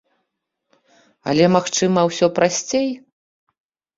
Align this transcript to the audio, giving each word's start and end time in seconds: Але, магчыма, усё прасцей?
Але, 1.33 1.45
магчыма, 1.57 1.99
усё 2.11 2.25
прасцей? 2.39 2.89